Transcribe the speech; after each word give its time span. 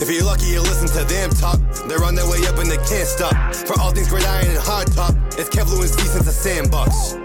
If 0.00 0.08
you're 0.08 0.22
lucky, 0.22 0.46
you 0.46 0.60
listen 0.60 0.86
to 0.86 1.04
them 1.12 1.30
talk. 1.30 1.58
They're 1.88 2.04
on 2.04 2.14
their 2.14 2.30
way 2.30 2.38
up 2.46 2.56
and 2.58 2.70
they 2.70 2.76
can't 2.76 3.08
stop. 3.08 3.34
For 3.66 3.80
all 3.80 3.90
things 3.90 4.08
great 4.08 4.24
iron 4.28 4.46
and 4.46 4.58
hard 4.58 4.92
top, 4.92 5.12
it's 5.32 5.48
Kev 5.48 5.68
Lewis 5.68 5.92
since 5.92 6.24
the 6.24 6.30
sandbox. 6.30 7.16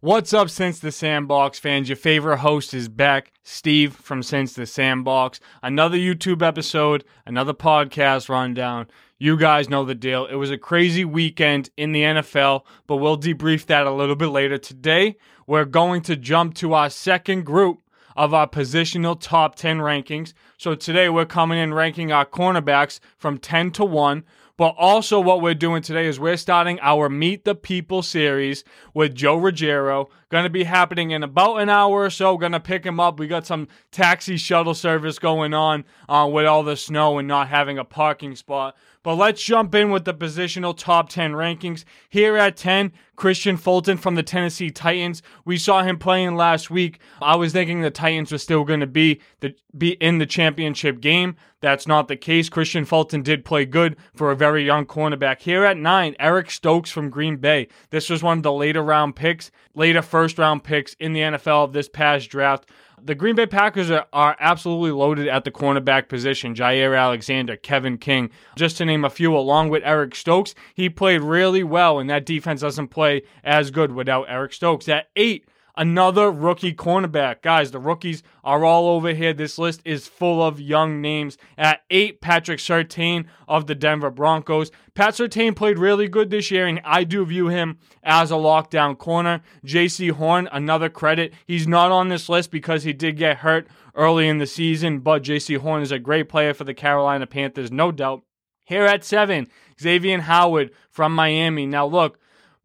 What's 0.00 0.32
up, 0.32 0.48
Since 0.48 0.78
the 0.78 0.92
Sandbox 0.92 1.58
fans? 1.58 1.88
Your 1.88 1.96
favorite 1.96 2.38
host 2.38 2.72
is 2.72 2.88
back, 2.88 3.32
Steve 3.42 3.94
from 3.94 4.22
Since 4.22 4.52
the 4.52 4.64
Sandbox. 4.64 5.40
Another 5.60 5.96
YouTube 5.96 6.40
episode, 6.40 7.04
another 7.26 7.54
podcast 7.54 8.28
rundown. 8.28 8.86
You 9.18 9.36
guys 9.36 9.68
know 9.68 9.84
the 9.84 9.96
deal. 9.96 10.26
It 10.26 10.36
was 10.36 10.52
a 10.52 10.56
crazy 10.56 11.04
weekend 11.04 11.70
in 11.76 11.90
the 11.90 12.02
NFL, 12.02 12.62
but 12.86 12.98
we'll 12.98 13.18
debrief 13.18 13.66
that 13.66 13.88
a 13.88 13.92
little 13.92 14.14
bit 14.14 14.28
later. 14.28 14.56
Today, 14.56 15.16
we're 15.48 15.64
going 15.64 16.02
to 16.02 16.14
jump 16.14 16.54
to 16.54 16.74
our 16.74 16.90
second 16.90 17.44
group 17.44 17.82
of 18.18 18.34
our 18.34 18.48
positional 18.48 19.16
top 19.18 19.54
10 19.54 19.78
rankings. 19.78 20.32
So 20.58 20.74
today, 20.74 21.08
we're 21.08 21.24
coming 21.24 21.56
in 21.56 21.72
ranking 21.72 22.10
our 22.10 22.26
cornerbacks 22.26 22.98
from 23.16 23.38
10 23.38 23.70
to 23.72 23.84
1. 23.84 24.24
But 24.56 24.74
also, 24.76 25.20
what 25.20 25.40
we're 25.40 25.54
doing 25.54 25.82
today 25.82 26.06
is 26.06 26.18
we're 26.18 26.36
starting 26.36 26.80
our 26.80 27.08
Meet 27.08 27.44
the 27.44 27.54
People 27.54 28.02
series 28.02 28.64
with 28.92 29.14
Joe 29.14 29.36
Ruggiero. 29.36 30.08
Going 30.30 30.42
to 30.42 30.50
be 30.50 30.64
happening 30.64 31.12
in 31.12 31.22
about 31.22 31.58
an 31.58 31.68
hour 31.68 32.02
or 32.02 32.10
so. 32.10 32.36
Going 32.36 32.50
to 32.50 32.58
pick 32.58 32.84
him 32.84 32.98
up. 32.98 33.20
We 33.20 33.28
got 33.28 33.46
some 33.46 33.68
taxi 33.92 34.36
shuttle 34.36 34.74
service 34.74 35.20
going 35.20 35.54
on 35.54 35.84
uh, 36.08 36.28
with 36.30 36.44
all 36.44 36.64
the 36.64 36.76
snow 36.76 37.18
and 37.18 37.28
not 37.28 37.46
having 37.46 37.78
a 37.78 37.84
parking 37.84 38.34
spot. 38.34 38.76
But 39.02 39.14
let's 39.14 39.42
jump 39.42 39.74
in 39.74 39.90
with 39.90 40.04
the 40.04 40.14
positional 40.14 40.76
top 40.76 41.08
10 41.08 41.32
rankings. 41.32 41.84
Here 42.08 42.36
at 42.36 42.56
10, 42.56 42.92
Kristian 43.16 43.58
Fulton 43.58 43.96
from 43.96 44.14
the 44.14 44.22
Tennessee 44.22 44.70
Titans. 44.70 45.22
We 45.44 45.56
saw 45.56 45.82
him 45.82 45.98
playing 45.98 46.36
last 46.36 46.70
week. 46.70 47.00
I 47.20 47.36
was 47.36 47.52
thinking 47.52 47.80
the 47.80 47.90
Titans 47.90 48.32
were 48.32 48.38
still 48.38 48.64
going 48.64 48.80
to 48.80 48.86
be 48.86 49.20
the 49.40 49.54
be 49.76 49.90
in 49.92 50.18
the 50.18 50.26
championship 50.26 51.00
game. 51.00 51.36
That's 51.60 51.86
not 51.86 52.06
the 52.08 52.16
case. 52.16 52.48
Kristian 52.48 52.86
Fulton 52.86 53.22
did 53.22 53.44
play 53.44 53.64
good 53.64 53.96
for 54.14 54.30
a 54.30 54.36
very 54.36 54.64
young 54.64 54.86
cornerback. 54.86 55.40
Here 55.40 55.64
at 55.64 55.76
9, 55.76 56.14
Eric 56.20 56.50
Stokes 56.50 56.90
from 56.90 57.10
Green 57.10 57.36
Bay. 57.36 57.66
This 57.90 58.08
was 58.08 58.22
one 58.22 58.38
of 58.38 58.44
the 58.44 58.52
later 58.52 58.82
round 58.82 59.16
picks, 59.16 59.50
later 59.74 60.02
first 60.02 60.38
round 60.38 60.62
picks 60.62 60.94
in 60.94 61.12
the 61.12 61.20
NFL 61.20 61.64
of 61.64 61.72
this 61.72 61.88
past 61.88 62.30
draft. 62.30 62.70
The 63.02 63.14
Green 63.14 63.34
Bay 63.34 63.46
Packers 63.46 63.90
are, 63.90 64.06
are, 64.12 64.36
absolutely 64.40 64.90
loaded 64.90 65.28
at 65.28 65.44
the 65.44 65.50
cornerback 65.50 66.08
position. 66.08 66.54
Jaire 66.54 66.98
Alexander, 66.98 67.56
Kevin 67.56 67.98
King, 67.98 68.30
just 68.56 68.76
to 68.78 68.84
name 68.84 69.04
a 69.04 69.10
few, 69.10 69.36
along 69.36 69.68
with 69.70 69.82
Eric 69.84 70.14
Stokes. 70.14 70.54
He 70.74 70.88
played 70.88 71.22
really 71.22 71.62
well, 71.62 71.98
and 71.98 72.08
that 72.10 72.26
defense 72.26 72.60
doesn't 72.60 72.88
play 72.88 73.22
as 73.44 73.70
good 73.70 73.92
without 73.92 74.26
Eric 74.28 74.52
Stokes. 74.52 74.88
At 74.88 75.08
eight, 75.16 75.46
another 75.78 76.30
rookie 76.30 76.74
cornerback. 76.74 77.40
Guys, 77.40 77.70
the 77.70 77.78
rookies 77.78 78.22
are 78.44 78.64
all 78.64 78.88
over 78.88 79.14
here. 79.14 79.32
This 79.32 79.56
list 79.56 79.80
is 79.84 80.08
full 80.08 80.42
of 80.42 80.60
young 80.60 81.00
names. 81.00 81.38
At 81.56 81.82
eight, 81.88 82.20
Patrick 82.20 82.58
Surtain 82.58 83.24
of 83.46 83.66
the 83.66 83.74
Denver 83.74 84.10
Broncos. 84.10 84.70
Pat 84.94 85.14
Surtain 85.14 85.56
played 85.56 85.78
really 85.78 86.08
good 86.08 86.30
this 86.30 86.50
year, 86.50 86.66
and 86.66 86.80
I 86.84 87.04
do 87.04 87.24
view 87.24 87.48
him 87.48 87.78
as 88.02 88.30
a 88.30 88.34
lockdown 88.34 88.98
corner. 88.98 89.40
Jaycee 89.64 90.10
Horn, 90.10 90.48
another 90.52 90.90
credit. 90.90 91.32
He's 91.46 91.68
not 91.68 91.92
on 91.92 92.08
this 92.08 92.28
list 92.28 92.50
because 92.50 92.82
he 92.82 92.92
did 92.92 93.16
get 93.16 93.38
hurt 93.38 93.68
early 93.94 94.28
in 94.28 94.38
the 94.38 94.46
season, 94.46 94.98
but 94.98 95.22
Jaycee 95.22 95.58
Horn 95.58 95.82
is 95.82 95.92
a 95.92 95.98
great 95.98 96.28
player 96.28 96.52
for 96.52 96.64
the 96.64 96.74
Carolina 96.74 97.26
Panthers, 97.26 97.70
no 97.70 97.92
doubt. 97.92 98.22
Here 98.64 98.84
at 98.84 99.04
seven, 99.04 99.48
Xavier 99.80 100.20
Howard 100.20 100.72
from 100.90 101.14
Miami. 101.14 101.64
Now, 101.64 101.86
look, 101.86 102.18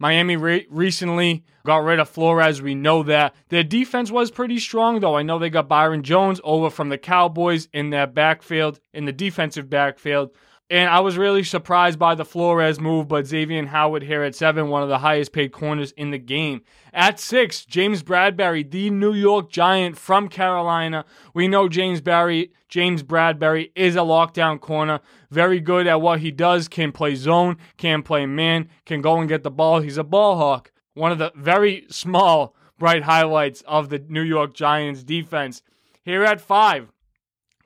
Miami 0.03 0.35
re- 0.35 0.67
recently 0.69 1.45
got 1.65 1.77
rid 1.77 1.97
of 1.97 2.09
Flores. 2.09 2.61
We 2.61 2.75
know 2.75 3.03
that. 3.03 3.33
Their 3.47 3.63
defense 3.63 4.11
was 4.11 4.31
pretty 4.31 4.59
strong, 4.59 4.99
though. 4.99 5.15
I 5.15 5.23
know 5.23 5.39
they 5.39 5.49
got 5.49 5.69
Byron 5.69 6.03
Jones 6.03 6.41
over 6.43 6.69
from 6.69 6.89
the 6.89 6.97
Cowboys 6.97 7.69
in 7.71 7.89
their 7.89 8.05
backfield, 8.05 8.81
in 8.93 9.05
the 9.05 9.13
defensive 9.13 9.69
backfield. 9.69 10.31
And 10.73 10.89
I 10.89 11.01
was 11.01 11.19
really 11.19 11.43
surprised 11.43 11.99
by 11.99 12.15
the 12.15 12.25
Flores 12.25 12.79
move, 12.79 13.07
but 13.07 13.27
Xavier 13.27 13.63
Howard 13.67 14.01
here 14.01 14.23
at 14.23 14.33
seven, 14.33 14.69
one 14.69 14.81
of 14.81 14.89
the 14.89 14.97
highest 14.97 15.31
paid 15.31 15.51
corners 15.51 15.91
in 15.91 16.09
the 16.09 16.17
game. 16.17 16.63
At 16.91 17.19
six, 17.19 17.63
James 17.63 18.01
Bradberry, 18.01 18.67
the 18.67 18.89
New 18.89 19.13
York 19.13 19.51
Giant 19.51 19.99
from 19.99 20.29
Carolina. 20.29 21.05
We 21.31 21.47
know 21.47 21.69
James 21.69 22.01
Barry, 22.01 22.53
James 22.69 23.03
Bradberry 23.03 23.69
is 23.75 23.95
a 23.95 23.99
lockdown 23.99 24.59
corner, 24.59 24.99
very 25.29 25.59
good 25.59 25.85
at 25.85 26.01
what 26.01 26.21
he 26.21 26.31
does, 26.31 26.67
can 26.67 26.91
play 26.91 27.13
zone, 27.13 27.57
can 27.77 28.01
play 28.01 28.25
man, 28.25 28.67
can 28.87 29.01
go 29.01 29.19
and 29.19 29.29
get 29.29 29.43
the 29.43 29.51
ball. 29.51 29.79
He's 29.79 29.97
a 29.97 30.03
ball 30.03 30.37
hawk. 30.37 30.71
One 30.95 31.11
of 31.11 31.19
the 31.19 31.31
very 31.35 31.85
small, 31.91 32.55
bright 32.79 33.03
highlights 33.03 33.61
of 33.67 33.89
the 33.89 33.99
New 33.99 34.23
York 34.23 34.55
Giants 34.55 35.03
defense. 35.03 35.61
Here 36.01 36.23
at 36.23 36.41
five, 36.41 36.91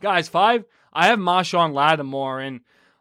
guys, 0.02 0.28
five, 0.28 0.66
I 0.92 1.08
have 1.08 1.20
Marshon 1.20 1.72
Lattimore, 1.72 2.46
and 2.46 2.60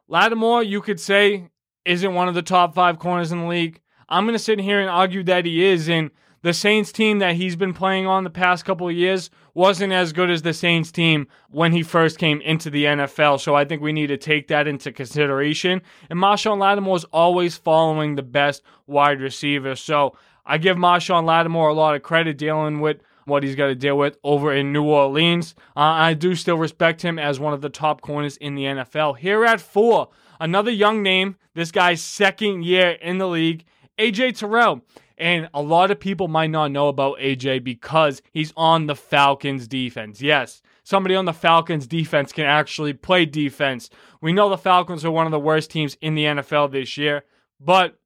Lattimore, 0.09 0.63
you 0.63 0.81
could 0.81 1.01
say, 1.01 1.51
isn't 1.85 2.15
one 2.15 2.29
of 2.29 2.35
the 2.35 2.43
top 2.43 2.75
five 2.75 2.99
corners 2.99 3.33
in 3.33 3.41
the 3.41 3.47
league. 3.47 3.81
I'm 4.09 4.25
going 4.25 4.35
to 4.35 4.39
sit 4.39 4.61
here 4.61 4.81
and 4.81 4.91
argue 4.91 5.23
that 5.25 5.45
he 5.45 5.65
is. 5.65 5.89
And 5.89 6.11
the 6.43 6.53
Saints 6.53 6.93
team 6.93 7.19
that 7.19 7.35
he's 7.35 7.57
been 7.57 7.75
playing 7.75 8.07
on 8.07 8.25
the 8.25 8.31
past 8.31 8.65
couple 8.65 8.89
of 8.89 8.95
years 8.95 9.31
wasn't 9.55 9.93
as 9.93 10.13
good 10.13 10.31
as 10.31 10.43
the 10.43 10.53
Saints 10.53 10.93
team 10.93 11.27
when 11.51 11.73
he 11.73 11.83
first 11.83 12.19
came 12.19 12.41
into 12.43 12.71
the 12.71 12.85
NFL. 12.85 13.41
So 13.41 13.57
I 13.57 13.65
think 13.65 13.83
we 13.83 13.93
need 13.93 14.09
to 14.09 14.17
take 14.17 14.49
that 14.49 14.69
into 14.69 14.93
consideration. 14.93 15.83
And 16.09 16.21
Marshon 16.21 16.59
Lattimore 16.59 16.97
is 16.97 17.05
always 17.07 17.57
following 17.57 18.15
the 18.15 18.23
best 18.23 18.63
wide 18.87 19.21
receiver. 19.21 19.75
So 19.75 20.17
I 20.45 20.59
give 20.59 20.77
Marshon 20.77 21.25
Lattimore 21.25 21.69
a 21.69 21.75
lot 21.75 21.97
of 21.97 22.03
credit 22.03 22.39
dealing 22.39 22.79
with 22.81 22.99
what 23.27 23.43
he's 23.43 23.57
got 23.57 23.67
to 23.67 23.75
deal 23.75 23.99
with 23.99 24.17
over 24.25 24.53
in 24.53 24.73
New 24.73 24.85
Orleans. 24.85 25.55
Uh, 25.77 25.81
I 25.81 26.15
do 26.15 26.35
still 26.35 26.57
respect 26.57 27.03
him 27.03 27.19
as 27.19 27.39
one 27.39 27.53
of 27.53 27.61
the 27.61 27.69
top 27.69 28.01
corners 28.01 28.37
in 28.39 28.55
the 28.55 28.65
NFL. 28.65 29.19
Here 29.19 29.45
at 29.45 29.61
four, 29.61 30.09
another 30.41 30.71
young 30.71 31.03
name, 31.03 31.37
this 31.55 31.71
guy's 31.71 32.01
second 32.01 32.65
year 32.65 32.91
in 33.03 33.19
the 33.19 33.29
league, 33.29 33.65
AJ 33.99 34.39
Terrell. 34.39 34.83
And 35.19 35.49
a 35.55 35.63
lot 35.63 35.91
of 35.91 35.99
people 35.99 36.29
might 36.29 36.51
not 36.51 36.71
know 36.71 36.89
about 36.89 37.19
AJ 37.19 37.65
because 37.65 38.21
he's 38.33 38.53
on 38.57 38.87
the 38.87 38.95
Falcons 38.95 39.67
defense. 39.67 40.21
Yes, 40.21 40.63
somebody 40.85 41.15
on 41.15 41.25
the 41.25 41.33
Falcons 41.33 41.87
defense 41.87 42.33
can 42.33 42.45
actually 42.45 42.93
play 42.93 43.25
defense. 43.25 43.89
We 44.21 44.33
know 44.33 44.49
the 44.49 44.59
Falcons 44.59 45.05
are 45.05 45.11
one 45.11 45.27
of 45.27 45.33
the 45.33 45.41
worst 45.41 45.71
teams 45.71 45.97
in 46.01 46.15
the 46.15 46.25
NFL 46.25 46.71
this 46.71 46.99
year, 46.99 47.25
but 47.59 47.99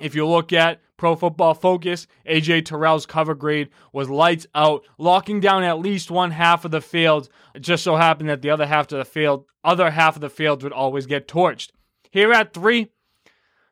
if 0.00 0.14
you 0.14 0.26
look 0.26 0.52
at 0.52 0.80
Pro 0.98 1.16
Football 1.16 1.54
Focus, 1.54 2.06
AJ 2.28 2.66
Terrell's 2.66 3.06
cover 3.06 3.34
grade 3.34 3.70
was 3.92 4.10
lights 4.10 4.46
out, 4.54 4.84
locking 4.98 5.40
down 5.40 5.62
at 5.62 5.78
least 5.78 6.10
one 6.10 6.32
half 6.32 6.66
of 6.66 6.70
the 6.72 6.82
field. 6.82 7.30
It 7.54 7.60
just 7.60 7.84
so 7.84 7.96
happened 7.96 8.28
that 8.28 8.42
the 8.42 8.50
other 8.50 8.66
half 8.66 8.92
of 8.92 8.98
the 8.98 9.04
field, 9.06 9.46
other 9.64 9.92
half 9.92 10.16
of 10.16 10.20
the 10.20 10.28
field 10.28 10.62
would 10.62 10.72
always 10.72 11.06
get 11.06 11.26
torched. 11.26 11.70
Here 12.10 12.32
at 12.32 12.52
three, 12.52 12.90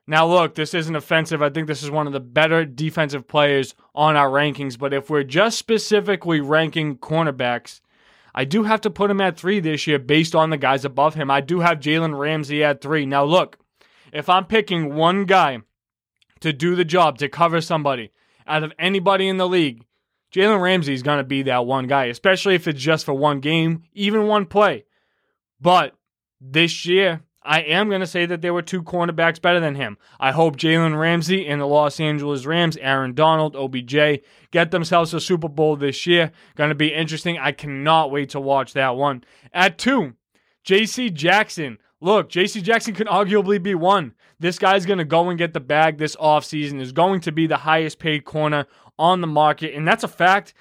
now 0.06 0.26
look, 0.26 0.54
this 0.54 0.72
isn't 0.72 0.94
offensive. 0.94 1.42
I 1.42 1.50
think 1.50 1.66
this 1.66 1.82
is 1.82 1.90
one 1.90 2.06
of 2.06 2.12
the 2.12 2.20
better 2.20 2.64
defensive 2.64 3.26
players 3.26 3.74
on 3.94 4.14
our 4.14 4.30
rankings. 4.30 4.78
But 4.78 4.94
if 4.94 5.10
we're 5.10 5.24
just 5.24 5.58
specifically 5.58 6.40
ranking 6.40 6.96
cornerbacks, 6.96 7.80
I 8.34 8.44
do 8.44 8.62
have 8.62 8.82
to 8.82 8.90
put 8.90 9.10
him 9.10 9.20
at 9.20 9.36
three 9.36 9.58
this 9.58 9.86
year 9.86 9.98
based 9.98 10.36
on 10.36 10.50
the 10.50 10.56
guys 10.56 10.84
above 10.84 11.14
him. 11.14 11.30
I 11.30 11.40
do 11.40 11.60
have 11.60 11.80
Jalen 11.80 12.16
Ramsey 12.16 12.62
at 12.62 12.80
three. 12.80 13.04
Now 13.04 13.24
look, 13.24 13.58
if 14.12 14.28
I'm 14.28 14.44
picking 14.44 14.94
one 14.94 15.24
guy 15.24 15.62
to 16.40 16.52
do 16.52 16.74
the 16.74 16.84
job, 16.84 17.18
to 17.18 17.28
cover 17.28 17.60
somebody 17.60 18.12
out 18.46 18.62
of 18.62 18.72
anybody 18.78 19.28
in 19.28 19.36
the 19.36 19.48
league, 19.48 19.84
Jalen 20.32 20.60
Ramsey 20.60 20.92
is 20.92 21.02
going 21.02 21.18
to 21.18 21.24
be 21.24 21.42
that 21.44 21.66
one 21.66 21.86
guy, 21.86 22.06
especially 22.06 22.54
if 22.54 22.68
it's 22.68 22.80
just 22.80 23.04
for 23.04 23.14
one 23.14 23.40
game, 23.40 23.84
even 23.94 24.26
one 24.26 24.46
play. 24.46 24.84
But 25.60 25.94
this 26.40 26.84
year, 26.84 27.22
I 27.42 27.60
am 27.60 27.88
going 27.88 28.00
to 28.00 28.06
say 28.06 28.26
that 28.26 28.42
there 28.42 28.52
were 28.52 28.62
two 28.62 28.82
cornerbacks 28.82 29.40
better 29.40 29.60
than 29.60 29.76
him. 29.76 29.96
I 30.18 30.32
hope 30.32 30.56
Jalen 30.56 30.98
Ramsey 30.98 31.46
and 31.46 31.60
the 31.60 31.66
Los 31.66 32.00
Angeles 32.00 32.44
Rams, 32.44 32.76
Aaron 32.78 33.14
Donald, 33.14 33.54
OBJ, 33.54 34.20
get 34.50 34.72
themselves 34.72 35.14
a 35.14 35.20
Super 35.20 35.48
Bowl 35.48 35.76
this 35.76 36.06
year. 36.06 36.32
Going 36.56 36.70
to 36.70 36.74
be 36.74 36.92
interesting. 36.92 37.38
I 37.38 37.52
cannot 37.52 38.10
wait 38.10 38.30
to 38.30 38.40
watch 38.40 38.72
that 38.72 38.96
one. 38.96 39.22
At 39.52 39.78
two, 39.78 40.14
JC 40.66 41.12
Jackson. 41.14 41.78
Look, 42.06 42.28
JC 42.28 42.62
Jackson 42.62 42.94
could 42.94 43.08
arguably 43.08 43.60
be 43.60 43.74
one. 43.74 44.14
This 44.38 44.60
guy's 44.60 44.86
going 44.86 45.00
to 45.00 45.04
go 45.04 45.28
and 45.28 45.36
get 45.36 45.54
the 45.54 45.58
bag 45.58 45.98
this 45.98 46.14
offseason, 46.14 46.80
is 46.80 46.92
going 46.92 47.20
to 47.22 47.32
be 47.32 47.48
the 47.48 47.56
highest 47.56 47.98
paid 47.98 48.24
corner 48.24 48.66
on 48.96 49.22
the 49.22 49.26
market. 49.26 49.74
And 49.74 49.88
that's 49.88 50.04
a 50.04 50.08
fact. 50.08 50.54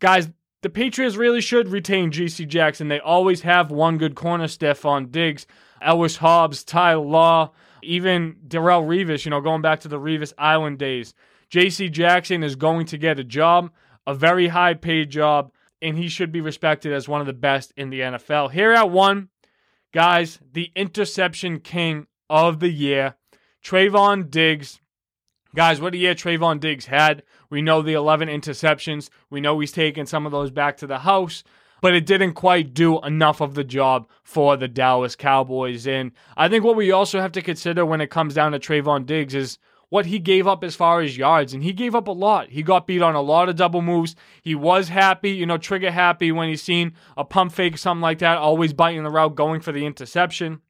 Guys, 0.00 0.28
the 0.60 0.68
Patriots 0.68 1.16
really 1.16 1.40
should 1.40 1.68
retain 1.68 2.10
JC 2.10 2.46
Jackson. 2.46 2.88
They 2.88 3.00
always 3.00 3.40
have 3.40 3.70
one 3.70 3.96
good 3.96 4.14
corner, 4.14 4.44
Stefon 4.44 5.10
Diggs, 5.10 5.46
Ellis 5.80 6.18
Hobbs, 6.18 6.64
Ty 6.64 6.96
Law, 6.96 7.52
even 7.82 8.36
Darrelle 8.46 8.86
Revis, 8.86 9.24
you 9.24 9.30
know, 9.30 9.40
going 9.40 9.62
back 9.62 9.80
to 9.80 9.88
the 9.88 9.98
Revis 9.98 10.34
Island 10.36 10.78
days. 10.78 11.14
JC 11.50 11.90
Jackson 11.90 12.42
is 12.42 12.56
going 12.56 12.84
to 12.84 12.98
get 12.98 13.18
a 13.18 13.24
job, 13.24 13.70
a 14.06 14.12
very 14.12 14.48
high 14.48 14.74
paid 14.74 15.08
job, 15.08 15.50
and 15.80 15.96
he 15.96 16.08
should 16.08 16.30
be 16.30 16.42
respected 16.42 16.92
as 16.92 17.08
one 17.08 17.22
of 17.22 17.26
the 17.26 17.32
best 17.32 17.72
in 17.78 17.88
the 17.88 18.00
NFL. 18.00 18.50
Here 18.50 18.72
at 18.72 18.90
one, 18.90 19.30
guys, 19.92 20.38
the 20.52 20.70
interception 20.74 21.60
king 21.60 22.06
of 22.28 22.60
the 22.60 22.70
year, 22.70 23.16
Trevon 23.64 24.30
Diggs. 24.30 24.80
Guys, 25.54 25.80
what 25.80 25.94
a 25.94 25.98
year 25.98 26.14
Trevon 26.14 26.60
Diggs 26.60 26.86
had. 26.86 27.22
We 27.50 27.60
know 27.60 27.82
the 27.82 27.94
11 27.94 28.28
interceptions. 28.28 29.10
We 29.30 29.40
know 29.40 29.58
he's 29.58 29.72
taken 29.72 30.06
some 30.06 30.24
of 30.26 30.32
those 30.32 30.50
back 30.50 30.76
to 30.78 30.86
the 30.86 31.00
house. 31.00 31.42
but 31.80 31.94
it 31.94 32.06
didn't 32.06 32.34
quite 32.34 32.74
do 32.74 33.00
enough 33.00 33.40
of 33.40 33.54
the 33.54 33.64
job 33.64 34.08
for 34.22 34.56
the 34.56 34.68
Dallas 34.68 35.16
Cowboys. 35.16 35.86
And 35.86 36.12
I 36.36 36.48
think 36.48 36.64
what 36.64 36.76
we 36.76 36.90
also 36.92 37.20
have 37.20 37.32
to 37.32 37.42
consider 37.42 37.86
when 37.86 38.00
it 38.00 38.10
comes 38.10 38.34
down 38.34 38.52
to 38.52 38.58
Trevon 38.58 39.06
Diggs 39.06 39.34
is 39.34 39.58
what 39.90 40.06
he 40.06 40.18
gave 40.18 40.46
up 40.46 40.64
as 40.64 40.74
far 40.74 41.02
as 41.02 41.18
yards, 41.18 41.52
and 41.52 41.62
he 41.62 41.72
gave 41.72 41.94
up 41.94 42.08
a 42.08 42.12
lot. 42.12 42.48
He 42.48 42.62
got 42.62 42.86
beat 42.86 43.02
on 43.02 43.14
a 43.14 43.20
lot 43.20 43.48
of 43.48 43.56
double 43.56 43.82
moves. 43.82 44.16
He 44.42 44.54
was 44.54 44.88
happy, 44.88 45.30
you 45.30 45.44
know, 45.44 45.58
trigger 45.58 45.90
happy 45.90 46.32
when 46.32 46.48
he's 46.48 46.62
seen 46.62 46.94
a 47.16 47.24
pump 47.24 47.52
fake, 47.52 47.76
something 47.76 48.00
like 48.00 48.20
that, 48.20 48.38
always 48.38 48.72
biting 48.72 49.02
the 49.02 49.10
route, 49.10 49.34
going 49.34 49.60
for 49.60 49.72
the 49.72 49.84
interception. 49.84 50.60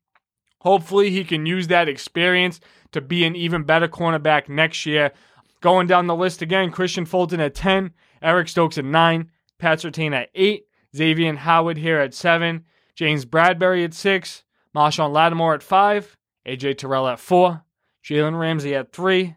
Hopefully, 0.62 1.10
he 1.10 1.22
can 1.22 1.46
use 1.46 1.68
that 1.68 1.88
experience 1.88 2.60
to 2.92 3.00
be 3.00 3.24
an 3.24 3.36
even 3.36 3.62
better 3.62 3.88
cornerback 3.88 4.48
next 4.48 4.84
year. 4.84 5.12
Going 5.60 5.86
down 5.86 6.06
the 6.06 6.16
list 6.16 6.40
again, 6.40 6.72
Kristian 6.72 7.06
Fulton 7.06 7.40
at 7.40 7.54
10, 7.54 7.92
Eric 8.22 8.48
Stokes 8.48 8.78
at 8.78 8.84
9, 8.84 9.30
Pat 9.58 9.78
Surtain 9.78 10.14
at 10.14 10.30
8, 10.34 10.64
Xavier 10.96 11.36
Howard 11.36 11.76
here 11.76 11.98
at 11.98 12.14
7, 12.14 12.64
James 12.94 13.26
Bradberry 13.26 13.84
at 13.84 13.92
6, 13.92 14.44
Marshon 14.74 15.12
Lattimore 15.12 15.54
at 15.54 15.62
5, 15.62 16.16
AJ 16.46 16.78
Terrell 16.78 17.08
at 17.08 17.20
4, 17.20 17.62
Jalen 18.04 18.38
Ramsey 18.38 18.74
at 18.74 18.92
3, 18.92 19.36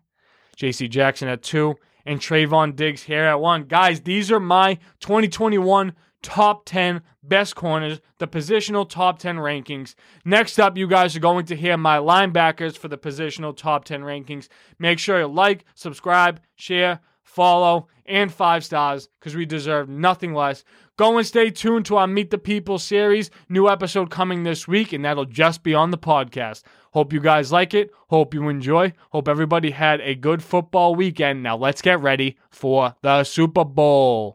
JC 0.58 0.90
Jackson 0.90 1.28
at 1.28 1.44
2, 1.44 1.76
and 2.06 2.20
Trevon 2.20 2.76
Diggs 2.76 3.04
here 3.04 3.24
at 3.24 3.40
1. 3.40 3.66
Guys, 3.66 4.02
these 4.02 4.32
are 4.32 4.40
my 4.40 4.76
2021 5.00 5.94
top 6.22 6.66
10 6.66 7.02
best 7.22 7.56
corners, 7.56 8.02
the 8.18 8.28
positional 8.28 8.90
top 8.90 9.20
10 9.20 9.38
rankings. 9.38 9.96
Next 10.26 10.60
up, 10.60 10.78
you 10.78 10.88
guys 10.88 11.16
are 11.16 11.22
going 11.22 11.46
to 11.46 11.56
hear 11.56 11.78
my 11.78 11.98
linebackers 11.98 12.78
for 12.78 12.88
the 12.88 12.98
positional 12.98 13.56
top 13.56 13.86
10 13.86 14.02
rankings. 14.02 14.48
Make 14.80 15.00
sure 15.00 15.20
you 15.20 15.28
like, 15.28 15.66
subscribe, 15.76 16.40
share, 16.56 17.00
follow, 17.24 17.88
and 18.06 18.32
five 18.32 18.64
stars 18.64 19.10
because 19.20 19.36
we 19.36 19.46
deserve 19.46 19.90
nothing 19.90 20.34
less. 20.34 20.64
Go 20.98 21.18
and 21.18 21.26
stay 21.26 21.50
tuned 21.50 21.86
to 21.88 21.98
our 21.98 22.08
Meet 22.08 22.30
the 22.30 22.38
People 22.38 22.78
series. 22.78 23.32
New 23.50 23.68
episode 23.68 24.12
coming 24.12 24.44
this 24.44 24.68
week, 24.68 24.94
and 24.94 25.04
that'll 25.04 25.26
just 25.26 25.64
be 25.64 25.74
on 25.74 25.92
the 25.92 25.98
podcast. 25.98 26.64
Hope 26.92 27.12
you 27.12 27.20
guys 27.20 27.52
like 27.52 27.74
it. 27.74 27.90
Hope 28.10 28.34
you 28.36 28.48
enjoy. 28.50 28.94
Hope 29.10 29.28
everybody 29.28 29.72
had 29.72 30.02
a 30.02 30.14
good 30.14 30.44
football 30.44 30.94
weekend. 30.94 31.42
Now 31.42 31.58
let's 31.58 31.82
get 31.82 32.00
ready 32.00 32.38
for 32.52 32.96
the 33.02 33.24
Super 33.24 33.66
Bowl. 33.66 34.32